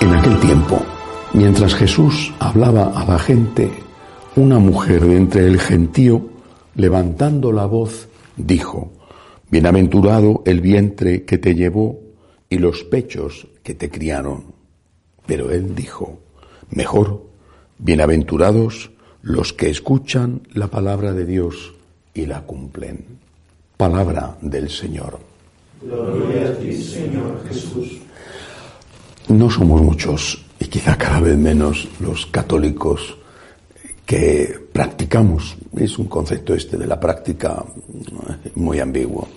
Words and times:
En 0.00 0.14
aquel 0.14 0.40
tiempo, 0.40 0.82
mientras 1.34 1.74
Jesús 1.74 2.32
hablaba 2.38 2.98
a 2.98 3.04
la 3.04 3.18
gente, 3.18 3.70
una 4.34 4.58
mujer 4.58 5.04
de 5.04 5.16
entre 5.16 5.46
el 5.46 5.60
gentío, 5.60 6.28
levantando 6.74 7.52
la 7.52 7.66
voz, 7.66 8.08
dijo, 8.36 8.92
Bienaventurado 9.50 10.42
el 10.46 10.60
vientre 10.60 11.24
que 11.24 11.36
te 11.36 11.54
llevó 11.54 12.00
y 12.48 12.58
los 12.58 12.84
pechos 12.84 13.48
que 13.62 13.74
te 13.74 13.90
criaron. 13.90 14.44
Pero 15.26 15.50
él 15.50 15.74
dijo, 15.74 16.20
Mejor, 16.70 17.26
bienaventurados 17.78 18.92
los 19.22 19.52
que 19.52 19.68
escuchan 19.68 20.42
la 20.54 20.68
palabra 20.68 21.12
de 21.12 21.26
Dios 21.26 21.74
y 22.14 22.26
la 22.26 22.42
cumplen. 22.42 23.04
Palabra 23.76 24.38
del 24.40 24.70
Señor. 24.70 25.18
No 29.28 29.50
somos 29.50 29.80
muchos 29.82 30.44
y 30.58 30.66
quizá 30.66 30.96
cada 30.96 31.20
vez 31.20 31.36
menos 31.36 31.88
los 32.00 32.26
católicos 32.26 33.16
que 34.04 34.58
practicamos. 34.72 35.56
Es 35.76 35.98
un 35.98 36.06
concepto 36.06 36.54
este 36.54 36.76
de 36.76 36.86
la 36.86 36.98
práctica 36.98 37.64
eh, 37.64 38.50
muy 38.56 38.80
ambiguo. 38.80 39.28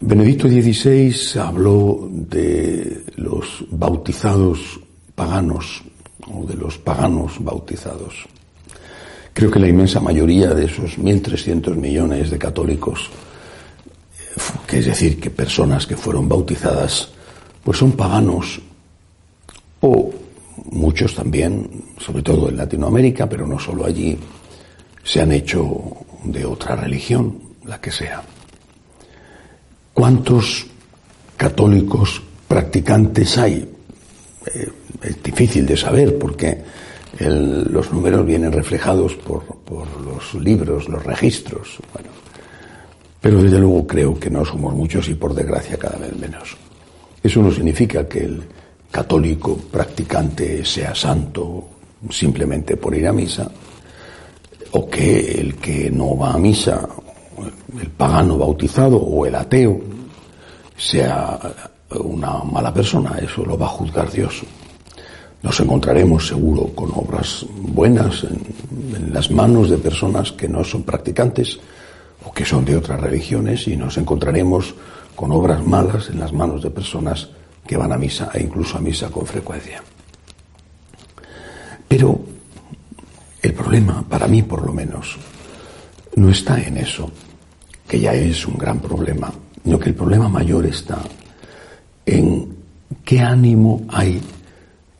Benedicto 0.00 0.48
XVI 0.48 1.40
habló 1.40 2.08
de 2.10 3.04
los 3.16 3.64
bautizados 3.70 4.80
paganos 5.14 5.82
o 6.32 6.44
de 6.44 6.54
los 6.54 6.78
paganos 6.78 7.32
bautizados. 7.38 8.26
Creo 9.32 9.50
que 9.50 9.58
la 9.58 9.68
inmensa 9.68 10.00
mayoría 10.00 10.52
de 10.52 10.66
esos 10.66 10.98
1.300 10.98 11.74
millones 11.76 12.30
de 12.30 12.38
católicos, 12.38 13.08
eh, 14.18 14.40
que 14.66 14.78
es 14.78 14.86
decir, 14.86 15.18
que 15.20 15.30
personas 15.30 15.86
que 15.86 15.96
fueron 15.96 16.28
bautizadas, 16.28 17.10
pues 17.64 17.78
son 17.78 17.92
paganos 17.92 18.60
o 19.80 20.10
muchos 20.70 21.14
también, 21.14 21.68
sobre 21.98 22.22
todo 22.22 22.48
en 22.48 22.56
Latinoamérica, 22.56 23.28
pero 23.28 23.46
no 23.46 23.58
solo 23.58 23.84
allí, 23.84 24.18
se 25.02 25.20
han 25.20 25.32
hecho 25.32 25.82
de 26.24 26.44
otra 26.44 26.76
religión, 26.76 27.38
la 27.64 27.80
que 27.80 27.90
sea. 27.90 28.22
¿Cuántos 29.92 30.66
católicos 31.36 32.22
practicantes 32.46 33.38
hay? 33.38 33.68
Eh, 34.54 34.72
es 35.02 35.22
difícil 35.22 35.66
de 35.66 35.76
saber 35.76 36.18
porque 36.18 36.62
los 37.18 37.92
números 37.92 38.24
vienen 38.24 38.52
reflejados 38.52 39.14
por, 39.16 39.44
por 39.44 39.86
los 40.00 40.34
libros, 40.34 40.88
los 40.88 41.04
registros. 41.04 41.78
Bueno, 41.92 42.08
pero 43.20 43.42
desde 43.42 43.58
luego 43.58 43.86
creo 43.86 44.18
que 44.18 44.30
no 44.30 44.44
somos 44.44 44.74
muchos 44.74 45.08
y 45.08 45.14
por 45.14 45.34
desgracia 45.34 45.76
cada 45.76 45.98
vez 45.98 46.16
menos. 46.16 46.56
Eso 47.22 47.40
no 47.40 47.50
significa 47.52 48.08
que 48.08 48.20
el 48.20 48.42
católico 48.90 49.56
practicante 49.56 50.64
sea 50.64 50.94
santo 50.94 51.68
simplemente 52.10 52.76
por 52.76 52.94
ir 52.94 53.06
a 53.06 53.12
misa, 53.12 53.50
o 54.72 54.88
que 54.88 55.40
el 55.40 55.56
que 55.56 55.90
no 55.90 56.16
va 56.16 56.32
a 56.32 56.38
misa, 56.38 56.88
el 57.80 57.88
pagano 57.90 58.38
bautizado 58.38 58.96
o 58.96 59.24
el 59.24 59.34
ateo, 59.34 59.80
sea 60.76 61.38
una 62.00 62.38
mala 62.38 62.72
persona, 62.72 63.18
eso 63.22 63.44
lo 63.44 63.56
va 63.56 63.66
a 63.66 63.70
juzgar 63.70 64.10
Dios. 64.10 64.42
Nos 65.42 65.58
encontraremos 65.60 66.26
seguro 66.28 66.68
con 66.74 66.90
obras 66.92 67.44
buenas 67.50 68.24
en, 68.24 68.96
en 68.96 69.12
las 69.12 69.30
manos 69.30 69.70
de 69.70 69.78
personas 69.78 70.32
que 70.32 70.48
no 70.48 70.64
son 70.64 70.82
practicantes 70.84 71.58
o 72.24 72.32
que 72.32 72.44
son 72.44 72.64
de 72.64 72.76
otras 72.76 73.00
religiones 73.00 73.66
y 73.68 73.76
nos 73.76 73.98
encontraremos 73.98 74.74
con 75.14 75.32
obras 75.32 75.64
malas 75.66 76.08
en 76.10 76.20
las 76.20 76.32
manos 76.32 76.62
de 76.62 76.70
personas 76.70 77.28
que 77.66 77.76
van 77.76 77.92
a 77.92 77.98
misa 77.98 78.30
e 78.34 78.42
incluso 78.42 78.78
a 78.78 78.80
misa 78.80 79.10
con 79.10 79.26
frecuencia. 79.26 79.82
Pero 81.88 82.20
el 83.42 83.52
problema, 83.54 84.02
para 84.08 84.26
mí 84.26 84.42
por 84.42 84.64
lo 84.64 84.72
menos, 84.72 85.16
no 86.16 86.30
está 86.30 86.60
en 86.60 86.76
eso, 86.78 87.10
que 87.86 88.00
ya 88.00 88.14
es 88.14 88.46
un 88.46 88.56
gran 88.56 88.80
problema, 88.80 89.32
sino 89.62 89.78
que 89.78 89.90
el 89.90 89.94
problema 89.94 90.28
mayor 90.28 90.66
está 90.66 90.98
en 92.06 92.56
qué 93.04 93.20
ánimo 93.20 93.82
hay, 93.88 94.20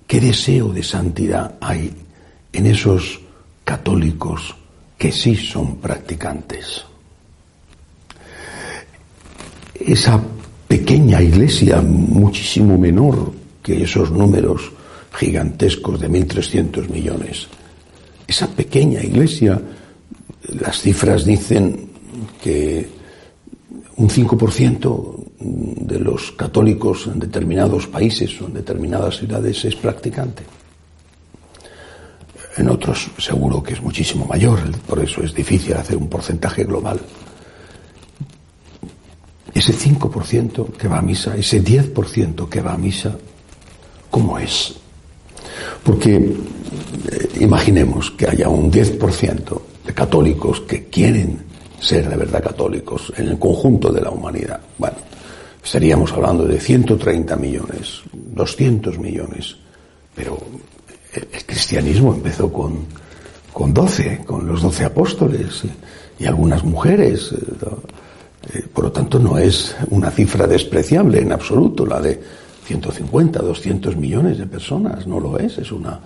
qué 0.06 0.20
deseo 0.20 0.68
de 0.68 0.82
santidad 0.82 1.56
hay 1.60 1.92
en 2.52 2.66
esos 2.66 3.20
católicos 3.64 4.54
que 4.98 5.10
sí 5.10 5.34
son 5.34 5.76
practicantes. 5.76 6.84
Esa 9.86 10.22
pequeña 10.68 11.20
iglesia, 11.20 11.80
muchísimo 11.80 12.78
menor 12.78 13.32
que 13.62 13.82
esos 13.82 14.10
números 14.10 14.72
gigantescos 15.12 16.00
de 16.00 16.08
1.300 16.08 16.88
millones, 16.88 17.46
esa 18.26 18.48
pequeña 18.48 19.02
iglesia, 19.02 19.60
las 20.48 20.80
cifras 20.80 21.24
dicen 21.24 21.88
que 22.42 22.88
un 23.96 24.08
5% 24.08 25.16
de 25.38 25.98
los 25.98 26.32
católicos 26.32 27.08
en 27.12 27.18
determinados 27.18 27.86
países 27.86 28.40
o 28.40 28.46
en 28.46 28.54
determinadas 28.54 29.18
ciudades 29.18 29.64
es 29.64 29.76
practicante. 29.76 30.42
En 32.56 32.68
otros 32.68 33.10
seguro 33.18 33.62
que 33.62 33.74
es 33.74 33.82
muchísimo 33.82 34.26
mayor, 34.26 34.58
por 34.86 35.00
eso 35.00 35.22
es 35.22 35.34
difícil 35.34 35.74
hacer 35.74 35.96
un 35.96 36.08
porcentaje 36.08 36.64
global. 36.64 37.00
Ese 39.62 39.74
5% 39.74 40.72
que 40.72 40.88
va 40.88 40.98
a 40.98 41.02
misa, 41.02 41.36
ese 41.36 41.62
10% 41.62 42.48
que 42.48 42.60
va 42.60 42.72
a 42.72 42.76
misa, 42.76 43.16
¿cómo 44.10 44.36
es? 44.36 44.74
Porque 45.84 46.16
eh, 46.16 47.28
imaginemos 47.38 48.10
que 48.10 48.26
haya 48.26 48.48
un 48.48 48.72
10% 48.72 49.60
de 49.86 49.94
católicos 49.94 50.62
que 50.62 50.86
quieren 50.86 51.38
ser 51.78 52.08
de 52.08 52.16
verdad 52.16 52.42
católicos 52.42 53.12
en 53.16 53.28
el 53.28 53.38
conjunto 53.38 53.92
de 53.92 54.00
la 54.00 54.10
humanidad. 54.10 54.58
Bueno, 54.78 54.96
estaríamos 55.62 56.12
hablando 56.12 56.44
de 56.44 56.58
130 56.58 57.36
millones, 57.36 58.02
200 58.12 58.98
millones, 58.98 59.58
pero 60.12 60.38
el, 61.14 61.28
cristianismo 61.46 62.12
empezó 62.14 62.52
con, 62.52 62.86
con 63.52 63.72
12, 63.72 64.24
con 64.26 64.44
los 64.44 64.60
12 64.60 64.86
apóstoles 64.86 65.62
y 66.18 66.26
algunas 66.26 66.64
mujeres. 66.64 67.30
eh, 67.30 67.36
eh, 68.52 68.66
por 68.72 68.84
lo 68.84 68.92
tanto, 68.92 69.18
no 69.18 69.38
es 69.38 69.76
una 69.90 70.10
cifra 70.10 70.46
despreciable 70.46 71.20
en 71.20 71.32
absoluto 71.32 71.86
la 71.86 72.00
de 72.00 72.20
150, 72.64 73.40
200 73.40 73.96
millones 73.96 74.38
de 74.38 74.46
personas, 74.46 75.06
no 75.06 75.20
lo 75.20 75.38
es, 75.38 75.58
es 75.58 75.72
una, 75.72 76.00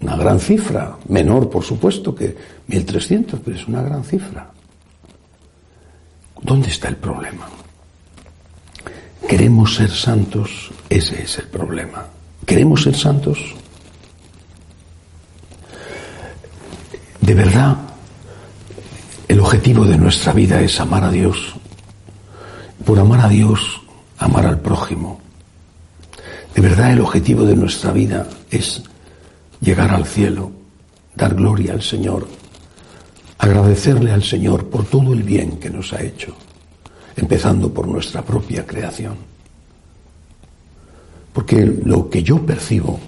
una 0.00 0.16
gran 0.16 0.40
cifra, 0.40 0.96
menor 1.08 1.50
por 1.50 1.64
supuesto 1.64 2.14
que 2.14 2.36
1.300, 2.68 3.40
pero 3.44 3.56
es 3.56 3.66
una 3.66 3.82
gran 3.82 4.04
cifra. 4.04 4.50
¿Dónde 6.40 6.68
está 6.68 6.88
el 6.88 6.96
problema? 6.96 7.48
¿Queremos 9.28 9.74
ser 9.74 9.90
santos? 9.90 10.70
Ese 10.88 11.22
es 11.22 11.38
el 11.38 11.48
problema. 11.48 12.06
¿Queremos 12.46 12.82
ser 12.82 12.96
santos? 12.96 13.38
De 17.20 17.34
verdad, 17.34 17.76
el 19.26 19.40
objetivo 19.40 19.84
de 19.84 19.98
nuestra 19.98 20.32
vida 20.32 20.60
es 20.62 20.80
amar 20.80 21.04
a 21.04 21.10
Dios. 21.10 21.54
Por 22.88 22.98
amar 22.98 23.20
a 23.20 23.28
Dios, 23.28 23.82
amar 24.16 24.46
al 24.46 24.60
prójimo. 24.60 25.20
De 26.54 26.62
verdad, 26.62 26.90
el 26.90 27.02
objetivo 27.02 27.44
de 27.44 27.54
nuestra 27.54 27.92
vida 27.92 28.26
es 28.50 28.82
llegar 29.60 29.90
al 29.90 30.06
cielo, 30.06 30.50
dar 31.14 31.34
gloria 31.34 31.74
al 31.74 31.82
Señor, 31.82 32.26
agradecerle 33.36 34.10
al 34.10 34.22
Señor 34.22 34.70
por 34.70 34.86
todo 34.86 35.12
el 35.12 35.22
bien 35.22 35.58
que 35.58 35.68
nos 35.68 35.92
ha 35.92 36.00
hecho, 36.00 36.34
empezando 37.14 37.70
por 37.74 37.86
nuestra 37.86 38.22
propia 38.22 38.66
creación. 38.66 39.16
Porque 41.34 41.66
lo 41.66 42.08
que 42.08 42.22
yo 42.22 42.40
percibo 42.46 43.00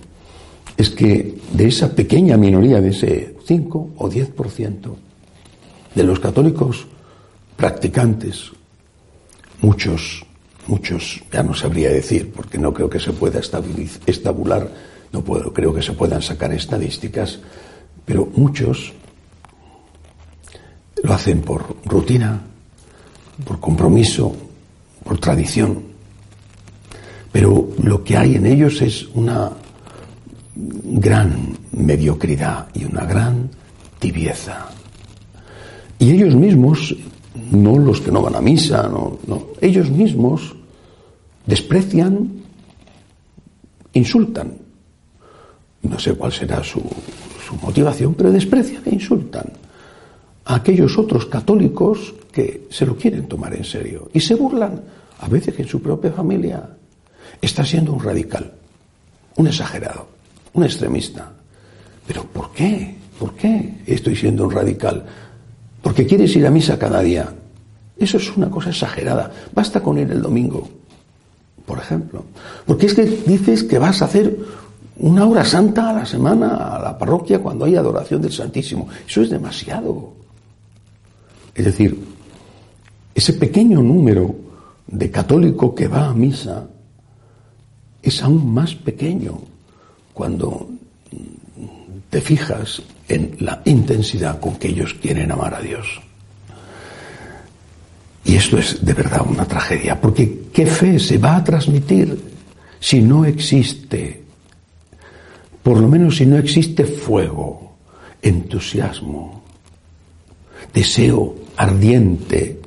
es 0.77 0.91
que 0.91 1.39
de 1.55 1.69
esa 1.69 1.95
pequeña 1.95 2.37
minoría, 2.37 2.83
de 2.83 2.91
ese 2.91 3.35
5 3.47 3.93
o 3.97 4.11
10% 4.11 4.95
de 5.95 6.05
los 6.05 6.21
católicos 6.21 6.87
practicantes, 7.57 8.53
muchos, 9.63 10.25
muchos, 10.67 11.23
ya 11.33 11.43
no 11.43 11.55
sabría 11.55 11.91
decir, 11.91 12.33
porque 12.33 12.59
no 12.59 12.73
creo 12.73 12.89
que 12.89 13.01
se 13.01 13.13
pueda 13.13 13.41
estabular, 13.41 14.71
no 15.13 15.23
puedo, 15.23 15.53
creo 15.53 15.75
que 15.75 15.83
se 15.83 15.93
puedan 15.93 16.23
sacar 16.23 16.53
estadísticas, 16.53 17.39
pero 18.05 18.29
muchos 18.35 18.93
lo 21.03 21.13
hacen 21.15 21.41
por 21.41 21.77
rutina, 21.85 22.41
por 23.45 23.61
compromiso, 23.61 24.35
por 25.05 25.19
tradición. 25.19 25.83
Pero 27.33 27.71
lo 27.83 28.03
que 28.03 28.17
hay 28.17 28.37
en 28.37 28.47
ellos 28.47 28.83
es 28.83 29.07
una 29.15 29.51
gran 30.55 31.57
mediocridad 31.73 32.69
y 32.75 32.85
una 32.85 33.05
gran 33.05 33.49
tibieza. 33.99 34.69
Y 35.99 36.13
ellos 36.13 36.35
mismos, 36.35 36.95
no 37.35 37.79
los 37.79 38.01
que 38.01 38.11
no 38.11 38.23
van 38.23 38.37
a 38.37 38.41
misa, 38.41 38.89
no, 38.89 39.19
ellos 39.61 39.91
mismos 39.91 40.55
desprecian, 41.47 42.31
insultan. 43.93 44.55
No 45.83 45.99
sé 45.99 46.15
cuál 46.15 46.33
será 46.33 46.63
su, 46.63 46.83
su 47.47 47.55
motivación, 47.63 48.15
pero 48.15 48.31
desprecian 48.31 48.83
e 48.85 48.95
insultan 48.95 49.47
a 50.45 50.57
aquellos 50.57 50.99
otros 50.99 51.27
católicos 51.27 52.15
que 52.33 52.67
se 52.71 52.87
lo 52.87 52.97
quieren 52.97 53.27
tomar 53.27 53.55
en 53.55 53.65
serio 53.65 54.11
y 54.13 54.21
se 54.21 54.35
burlan 54.35 54.83
a 55.21 55.29
veces 55.29 55.59
en 55.59 55.67
su 55.67 55.81
propia 55.81 56.13
familia. 56.13 56.69
Está 57.41 57.65
siendo 57.65 57.93
un 57.93 58.03
radical, 58.03 58.53
un 59.37 59.47
exagerado, 59.47 60.09
un 60.53 60.65
extremista. 60.65 61.33
Pero 62.07 62.25
¿por 62.25 62.53
qué? 62.53 62.97
¿Por 63.19 63.35
qué 63.35 63.83
estoy 63.87 64.17
siendo 64.17 64.45
un 64.45 64.51
radical? 64.51 65.05
Porque 65.83 66.07
quieres 66.07 66.35
ir 66.37 66.47
a 66.47 66.51
misa 66.51 66.79
cada 66.79 67.01
día. 67.01 67.33
Eso 67.97 68.17
es 68.17 68.37
una 68.37 68.51
cosa 68.51 68.71
exagerada. 68.71 69.31
Basta 69.55 69.83
con 69.83 69.99
ir 69.99 70.11
el 70.11 70.23
domingo, 70.23 70.69
por 71.67 71.79
ejemplo. 71.79 72.25
Porque 72.67 72.87
es 72.87 72.95
que 72.95 73.05
dices 73.05 73.65
que 73.65 73.79
vas 73.79 74.03
a 74.03 74.07
hacer 74.07 74.37
una 74.99 75.27
hora 75.27 75.45
santa 75.45 75.91
a 75.91 75.93
la 75.93 76.07
semana 76.07 76.57
a 76.57 76.79
la 76.79 76.99
parroquia 76.99 77.41
cuando 77.41 77.65
hay 77.65 77.77
adoración 77.77 78.21
del 78.23 78.33
Santísimo. 78.33 78.89
Eso 79.07 79.23
es 79.23 79.31
demasiado. 79.31 80.13
Es 81.55 81.65
decir, 81.65 81.99
ese 83.15 83.33
pequeño 83.35 83.83
número 83.83 84.35
de 84.87 85.11
católico 85.11 85.75
que 85.75 85.89
va 85.89 86.09
a 86.09 86.15
misa 86.15 86.67
es 88.03 88.23
aún 88.23 88.53
más 88.53 88.75
pequeño 88.75 89.41
cuando 90.15 90.69
te 92.09 92.21
fijas 92.21 92.83
en 93.11 93.37
la 93.41 93.63
intensidad 93.65 94.41
con 94.41 94.57
que 94.57 94.69
ellos 94.69 94.95
quieren 94.95 95.31
amar 95.33 95.55
a 95.55 95.61
Dios. 95.61 96.01
Y 98.25 98.37
esto 98.37 98.59
es 98.59 98.85
de 98.85 98.95
verdad 98.95 99.27
una 99.29 99.47
tragedia, 99.47 100.01
porque 100.01 100.47
¿qué 100.53 100.67
fe 100.67 100.99
se 100.99 101.19
va 101.19 101.37
a 101.37 101.45
transmitir 101.45 102.19
si 102.79 103.01
no 103.03 103.25
existe, 103.25 104.23
por 105.63 105.79
lo 105.79 105.89
menos 105.89 106.17
si 106.17 106.27
no 106.27 106.39
existe 106.39 106.85
fuego, 106.85 107.77
entusiasmo, 108.23 109.43
deseo 110.73 111.35
ardiente 111.57 112.61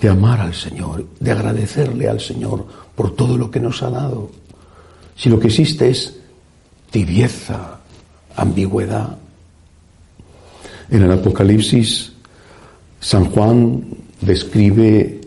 de 0.00 0.08
amar 0.08 0.40
al 0.40 0.54
Señor, 0.54 1.06
de 1.20 1.30
agradecerle 1.30 2.08
al 2.08 2.20
Señor 2.20 2.66
por 2.94 3.14
todo 3.14 3.36
lo 3.36 3.50
que 3.50 3.60
nos 3.60 3.82
ha 3.82 3.90
dado. 3.90 4.30
Si 5.16 5.28
lo 5.28 5.38
que 5.38 5.48
existe 5.48 5.90
es 5.90 6.16
tibieza, 6.90 7.80
ambigüedad. 8.36 9.18
En 10.90 11.02
el 11.04 11.12
Apocalipsis, 11.12 12.12
San 12.98 13.26
Juan 13.26 13.84
describe 14.20 15.20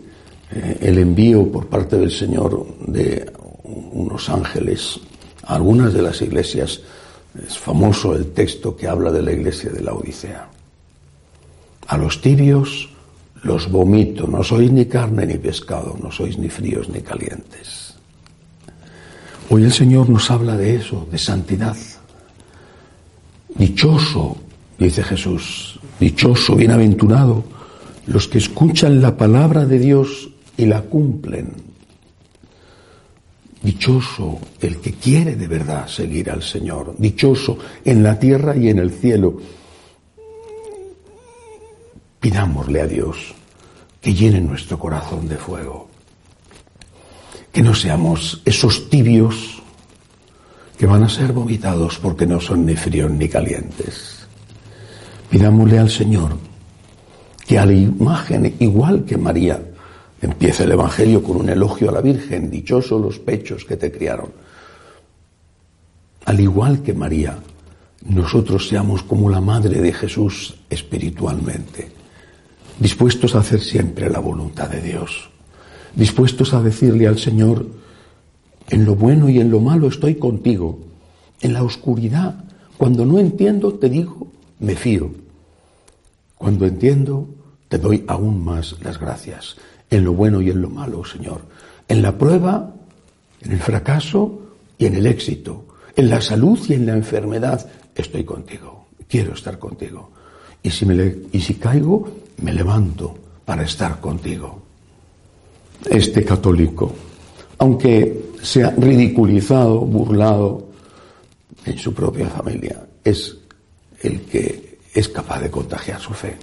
eh, 0.50 0.78
el 0.80 0.98
envío 0.98 1.50
por 1.50 1.68
parte 1.68 1.96
del 1.96 2.10
Señor 2.10 2.66
de 2.86 3.32
unos 3.64 4.28
ángeles 4.28 5.00
a 5.44 5.54
algunas 5.54 5.94
de 5.94 6.02
las 6.02 6.20
iglesias. 6.20 6.80
Es 7.46 7.58
famoso 7.58 8.14
el 8.14 8.32
texto 8.32 8.76
que 8.76 8.86
habla 8.86 9.10
de 9.10 9.22
la 9.22 9.32
iglesia 9.32 9.70
de 9.70 9.80
la 9.80 9.94
Odisea. 9.94 10.48
A 11.86 11.96
los 11.96 12.20
tibios 12.20 12.90
los 13.42 13.70
vomito, 13.70 14.26
no 14.26 14.42
sois 14.42 14.70
ni 14.70 14.86
carne 14.86 15.26
ni 15.26 15.36
pescado, 15.36 15.96
no 16.00 16.10
sois 16.10 16.38
ni 16.38 16.48
fríos 16.48 16.88
ni 16.88 17.00
calientes. 17.00 17.94
Hoy 19.50 19.64
el 19.64 19.72
Señor 19.72 20.08
nos 20.08 20.30
habla 20.30 20.56
de 20.56 20.76
eso, 20.76 21.06
de 21.10 21.18
santidad. 21.18 21.76
Dichoso, 23.54 24.43
dice 24.78 25.02
Jesús, 25.02 25.78
dichoso, 26.00 26.56
bienaventurado, 26.56 27.44
los 28.06 28.28
que 28.28 28.38
escuchan 28.38 29.00
la 29.00 29.16
palabra 29.16 29.64
de 29.64 29.78
Dios 29.78 30.30
y 30.56 30.66
la 30.66 30.82
cumplen. 30.82 31.52
Dichoso 33.62 34.38
el 34.60 34.78
que 34.78 34.92
quiere 34.92 35.36
de 35.36 35.46
verdad 35.46 35.88
seguir 35.88 36.30
al 36.30 36.42
Señor. 36.42 36.94
Dichoso 36.98 37.56
en 37.84 38.02
la 38.02 38.18
tierra 38.18 38.54
y 38.56 38.68
en 38.68 38.78
el 38.78 38.90
cielo 38.90 39.38
Pidámosle 42.24 42.80
a 42.80 42.86
Dios 42.86 43.34
que 44.00 44.14
llene 44.14 44.40
nuestro 44.40 44.78
corazón 44.78 45.28
de 45.28 45.36
fuego. 45.36 45.90
Que 47.52 47.60
no 47.60 47.74
seamos 47.74 48.40
esos 48.46 48.88
tibios 48.88 49.62
que 50.78 50.86
van 50.86 51.02
a 51.02 51.08
ser 51.10 51.34
vomitados 51.34 51.98
porque 51.98 52.26
no 52.26 52.40
son 52.40 52.64
ni 52.64 52.76
fríos 52.76 53.10
ni 53.10 53.28
calientes. 53.28 54.13
Pidámosle 55.30 55.78
al 55.78 55.90
Señor 55.90 56.36
que 57.46 57.58
a 57.58 57.66
la 57.66 57.72
imagen, 57.72 58.54
igual 58.58 59.04
que 59.04 59.16
María, 59.16 59.62
empieza 60.22 60.64
el 60.64 60.72
Evangelio 60.72 61.22
con 61.22 61.36
un 61.36 61.48
elogio 61.48 61.90
a 61.90 61.92
la 61.92 62.00
Virgen, 62.00 62.50
dichosos 62.50 63.00
los 63.00 63.18
pechos 63.18 63.64
que 63.64 63.76
te 63.76 63.92
criaron. 63.92 64.32
Al 66.24 66.40
igual 66.40 66.82
que 66.82 66.94
María, 66.94 67.38
nosotros 68.06 68.68
seamos 68.68 69.02
como 69.02 69.28
la 69.28 69.40
Madre 69.40 69.80
de 69.80 69.92
Jesús 69.92 70.54
espiritualmente 70.70 72.04
dispuestos 72.78 73.34
a 73.34 73.40
hacer 73.40 73.60
siempre 73.60 74.10
la 74.10 74.18
voluntad 74.18 74.68
de 74.68 74.80
Dios, 74.80 75.30
dispuestos 75.94 76.54
a 76.54 76.62
decirle 76.62 77.06
al 77.06 77.18
Señor, 77.18 77.66
en 78.68 78.84
lo 78.84 78.96
bueno 78.96 79.28
y 79.28 79.40
en 79.40 79.50
lo 79.50 79.60
malo 79.60 79.88
estoy 79.88 80.16
contigo, 80.16 80.78
en 81.40 81.52
la 81.52 81.62
oscuridad, 81.62 82.44
cuando 82.76 83.04
no 83.04 83.18
entiendo, 83.18 83.74
te 83.74 83.88
digo, 83.88 84.26
me 84.64 84.74
fío, 84.76 85.10
cuando 86.36 86.66
entiendo, 86.66 87.28
te 87.68 87.78
doy 87.78 88.04
aún 88.06 88.44
más 88.44 88.76
las 88.82 88.98
gracias, 88.98 89.56
en 89.90 90.04
lo 90.04 90.12
bueno 90.12 90.40
y 90.42 90.50
en 90.50 90.60
lo 90.60 90.70
malo, 90.70 91.04
Señor, 91.04 91.42
en 91.88 92.02
la 92.02 92.16
prueba, 92.16 92.74
en 93.40 93.52
el 93.52 93.60
fracaso 93.60 94.40
y 94.78 94.86
en 94.86 94.96
el 94.96 95.06
éxito, 95.06 95.66
en 95.96 96.10
la 96.10 96.20
salud 96.20 96.58
y 96.68 96.74
en 96.74 96.86
la 96.86 96.94
enfermedad, 96.94 97.66
estoy 97.94 98.24
contigo, 98.24 98.86
quiero 99.08 99.34
estar 99.34 99.58
contigo. 99.58 100.10
Y 100.62 100.70
si, 100.70 100.86
me 100.86 101.16
y 101.30 101.40
si 101.40 101.54
caigo, 101.54 102.08
me 102.42 102.52
levanto 102.52 103.14
para 103.44 103.62
estar 103.62 104.00
contigo. 104.00 104.62
Este 105.84 106.24
católico, 106.24 106.92
aunque 107.58 108.32
sea 108.42 108.70
ridiculizado, 108.70 109.80
burlado 109.80 110.68
en 111.64 111.78
su 111.78 111.92
propia 111.92 112.28
familia, 112.28 112.86
es 113.04 113.36
el 114.04 114.20
que 114.22 114.78
es 114.92 115.08
capaz 115.08 115.40
de 115.40 115.50
contagiar 115.50 116.00
su 116.00 116.12
fe. 116.12 116.36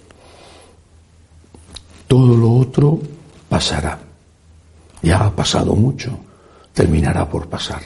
Todo 2.08 2.36
lo 2.36 2.52
otro 2.54 3.00
pasará. 3.48 4.00
Ya 5.02 5.26
ha 5.26 5.36
pasado 5.36 5.76
mucho, 5.76 6.18
terminará 6.74 7.30
por 7.30 7.48
pasar. 7.48 7.82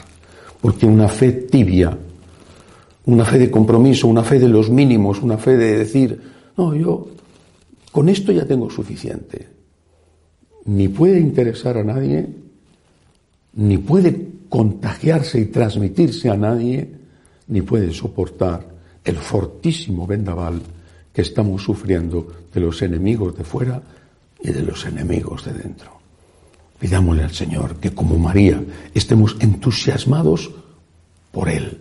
Porque 0.60 0.86
una 0.86 1.08
fe 1.08 1.32
tibia, 1.32 1.96
una 3.04 3.24
fe 3.24 3.38
de 3.38 3.50
compromiso, 3.50 4.08
una 4.08 4.24
fe 4.24 4.38
de 4.38 4.48
los 4.48 4.68
mínimos, 4.70 5.22
una 5.22 5.38
fe 5.38 5.56
de 5.56 5.78
decir, 5.78 6.20
no, 6.56 6.74
yo 6.74 7.08
con 7.92 8.08
esto 8.08 8.32
ya 8.32 8.44
tengo 8.44 8.68
suficiente. 8.68 9.48
Ni 10.64 10.88
puede 10.88 11.20
interesar 11.20 11.78
a 11.78 11.84
nadie, 11.84 12.26
ni 13.54 13.78
puede 13.78 14.26
contagiarse 14.48 15.40
y 15.40 15.46
transmitirse 15.46 16.28
a 16.28 16.36
nadie, 16.36 16.90
ni 17.46 17.62
puede 17.62 17.92
soportar 17.92 18.75
el 19.06 19.16
fortísimo 19.16 20.06
vendaval 20.06 20.60
que 21.14 21.22
estamos 21.22 21.62
sufriendo 21.62 22.30
de 22.52 22.60
los 22.60 22.82
enemigos 22.82 23.34
de 23.38 23.44
fuera 23.44 23.80
y 24.42 24.50
de 24.50 24.60
los 24.60 24.84
enemigos 24.84 25.46
de 25.46 25.54
dentro. 25.54 25.96
Pidámosle 26.78 27.24
al 27.24 27.32
Señor 27.32 27.76
que 27.76 27.94
como 27.94 28.18
María 28.18 28.62
estemos 28.92 29.36
entusiasmados 29.40 30.50
por 31.32 31.48
Él. 31.48 31.80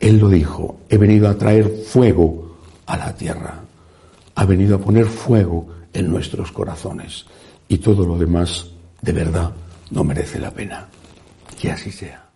Él 0.00 0.18
lo 0.18 0.30
dijo, 0.30 0.80
he 0.88 0.96
venido 0.96 1.28
a 1.28 1.36
traer 1.36 1.68
fuego 1.84 2.56
a 2.86 2.96
la 2.96 3.14
tierra 3.14 3.64
ha 4.40 4.46
venido 4.46 4.76
a 4.76 4.80
poner 4.80 5.04
fuego 5.04 5.68
en 5.92 6.10
nuestros 6.10 6.50
corazones 6.50 7.26
y 7.68 7.76
todo 7.76 8.06
lo 8.06 8.16
demás 8.16 8.68
de 9.02 9.12
verdad 9.12 9.52
no 9.90 10.02
merece 10.02 10.38
la 10.38 10.50
pena. 10.50 10.88
Que 11.60 11.70
así 11.70 11.92
sea. 11.92 12.29